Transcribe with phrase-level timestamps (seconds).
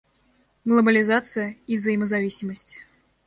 [0.65, 2.75] Глобализация и взаимозависимость.